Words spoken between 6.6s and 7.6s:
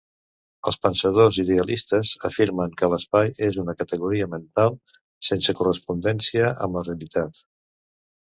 amb la realitat.